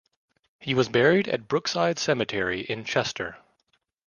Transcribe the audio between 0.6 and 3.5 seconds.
was buried at Brookside Cemetery in Chester.